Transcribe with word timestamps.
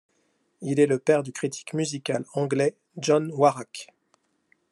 Il 0.61 0.79
est 0.79 0.87
le 0.87 0.97
père 0.97 1.21
du 1.21 1.31
critique 1.31 1.75
musical 1.75 2.25
anglais 2.33 2.75
John 2.97 3.31
Warrack. 3.33 3.93